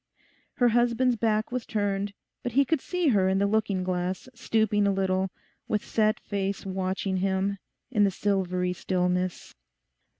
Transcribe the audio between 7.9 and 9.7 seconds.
in the silvery stillness.